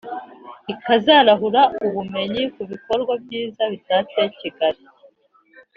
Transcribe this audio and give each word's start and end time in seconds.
ikazarahura 0.73 1.61
ubumenyi 1.85 2.41
ku 2.53 2.61
bikorwa 2.71 3.13
byiza 3.23 3.63
bitatse 3.73 4.19
Kigali 4.39 4.83